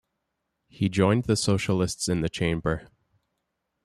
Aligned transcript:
He 0.67 0.89
joined 0.89 1.25
the 1.25 1.35
Socialists 1.35 2.09
in 2.09 2.21
the 2.21 2.27
chamber. 2.29 2.87